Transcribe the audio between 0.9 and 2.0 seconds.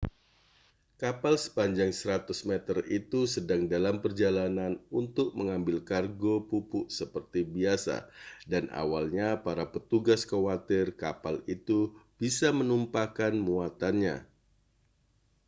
kapal sepanjang